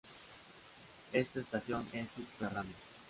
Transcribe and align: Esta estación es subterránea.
Esta 1.13 1.41
estación 1.41 1.85
es 1.93 2.09
subterránea. 2.09 2.73